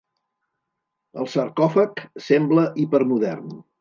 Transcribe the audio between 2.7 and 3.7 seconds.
hipermodern.